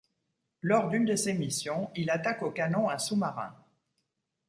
[0.63, 3.53] Lors d'une de ses missions, il attaque au canon un sous-marin.